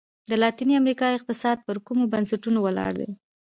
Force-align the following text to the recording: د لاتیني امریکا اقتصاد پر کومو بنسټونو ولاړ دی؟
د 0.29 0.31
لاتیني 0.41 0.73
امریکا 0.81 1.07
اقتصاد 1.17 1.57
پر 1.67 1.77
کومو 1.87 2.03
بنسټونو 2.13 2.59
ولاړ 2.61 2.91
دی؟ 2.99 3.09